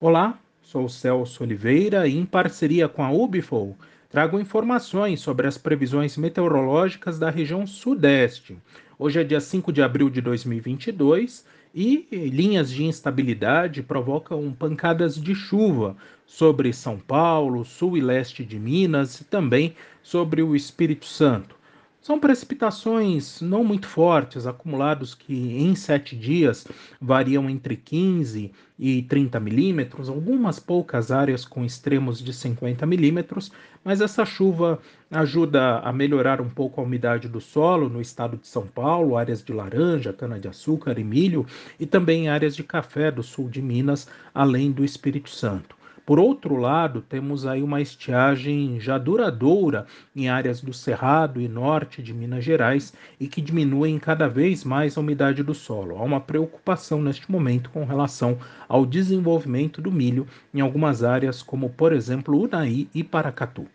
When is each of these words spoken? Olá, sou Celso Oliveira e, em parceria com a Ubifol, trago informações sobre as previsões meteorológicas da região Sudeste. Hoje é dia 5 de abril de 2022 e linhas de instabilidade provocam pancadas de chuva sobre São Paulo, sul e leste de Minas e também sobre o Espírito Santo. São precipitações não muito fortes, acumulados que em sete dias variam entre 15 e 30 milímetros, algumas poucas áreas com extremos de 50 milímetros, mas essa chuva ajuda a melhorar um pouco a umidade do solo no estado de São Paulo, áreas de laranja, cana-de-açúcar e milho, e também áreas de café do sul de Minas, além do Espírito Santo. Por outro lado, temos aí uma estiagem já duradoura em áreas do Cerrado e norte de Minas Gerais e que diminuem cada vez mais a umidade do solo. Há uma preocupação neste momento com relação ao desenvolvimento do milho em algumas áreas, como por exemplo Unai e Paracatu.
Olá, 0.00 0.38
sou 0.62 0.88
Celso 0.88 1.42
Oliveira 1.42 2.06
e, 2.06 2.16
em 2.16 2.24
parceria 2.24 2.88
com 2.88 3.02
a 3.02 3.10
Ubifol, 3.10 3.76
trago 4.08 4.38
informações 4.38 5.18
sobre 5.18 5.48
as 5.48 5.58
previsões 5.58 6.16
meteorológicas 6.16 7.18
da 7.18 7.28
região 7.30 7.66
Sudeste. 7.66 8.56
Hoje 8.96 9.18
é 9.20 9.24
dia 9.24 9.40
5 9.40 9.72
de 9.72 9.82
abril 9.82 10.08
de 10.08 10.20
2022 10.20 11.44
e 11.74 12.06
linhas 12.12 12.70
de 12.70 12.84
instabilidade 12.84 13.82
provocam 13.82 14.52
pancadas 14.52 15.20
de 15.20 15.34
chuva 15.34 15.96
sobre 16.24 16.72
São 16.72 16.96
Paulo, 16.96 17.64
sul 17.64 17.96
e 17.96 18.00
leste 18.00 18.44
de 18.44 18.56
Minas 18.56 19.20
e 19.20 19.24
também 19.24 19.74
sobre 20.00 20.44
o 20.44 20.54
Espírito 20.54 21.06
Santo. 21.06 21.57
São 22.00 22.18
precipitações 22.18 23.40
não 23.40 23.64
muito 23.64 23.86
fortes, 23.86 24.46
acumulados 24.46 25.14
que 25.14 25.34
em 25.34 25.74
sete 25.74 26.16
dias 26.16 26.66
variam 27.00 27.50
entre 27.50 27.76
15 27.76 28.52
e 28.78 29.02
30 29.02 29.40
milímetros, 29.40 30.08
algumas 30.08 30.60
poucas 30.60 31.10
áreas 31.10 31.44
com 31.44 31.64
extremos 31.64 32.22
de 32.22 32.32
50 32.32 32.86
milímetros, 32.86 33.50
mas 33.84 34.00
essa 34.00 34.24
chuva 34.24 34.78
ajuda 35.10 35.80
a 35.80 35.92
melhorar 35.92 36.40
um 36.40 36.48
pouco 36.48 36.80
a 36.80 36.84
umidade 36.84 37.28
do 37.28 37.40
solo 37.40 37.88
no 37.88 38.00
estado 38.00 38.36
de 38.36 38.46
São 38.46 38.66
Paulo, 38.66 39.16
áreas 39.16 39.42
de 39.42 39.52
laranja, 39.52 40.12
cana-de-açúcar 40.12 40.98
e 40.98 41.04
milho, 41.04 41.44
e 41.80 41.84
também 41.84 42.28
áreas 42.28 42.54
de 42.54 42.62
café 42.62 43.10
do 43.10 43.24
sul 43.24 43.48
de 43.48 43.60
Minas, 43.60 44.08
além 44.32 44.70
do 44.70 44.84
Espírito 44.84 45.30
Santo. 45.30 45.77
Por 46.08 46.18
outro 46.18 46.56
lado, 46.56 47.02
temos 47.02 47.44
aí 47.44 47.62
uma 47.62 47.82
estiagem 47.82 48.80
já 48.80 48.96
duradoura 48.96 49.86
em 50.16 50.26
áreas 50.26 50.62
do 50.62 50.72
Cerrado 50.72 51.38
e 51.38 51.46
norte 51.46 52.02
de 52.02 52.14
Minas 52.14 52.42
Gerais 52.42 52.94
e 53.20 53.28
que 53.28 53.42
diminuem 53.42 53.98
cada 53.98 54.26
vez 54.26 54.64
mais 54.64 54.96
a 54.96 55.02
umidade 55.02 55.42
do 55.42 55.52
solo. 55.52 55.98
Há 55.98 56.02
uma 56.02 56.18
preocupação 56.18 57.02
neste 57.02 57.30
momento 57.30 57.68
com 57.68 57.84
relação 57.84 58.38
ao 58.66 58.86
desenvolvimento 58.86 59.82
do 59.82 59.92
milho 59.92 60.26
em 60.54 60.62
algumas 60.62 61.04
áreas, 61.04 61.42
como 61.42 61.68
por 61.68 61.92
exemplo 61.92 62.40
Unai 62.40 62.88
e 62.94 63.04
Paracatu. 63.04 63.66